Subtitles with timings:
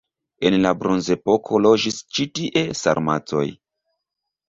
[0.49, 3.49] En la bronzepoko loĝis ĉi tie sarmatoj.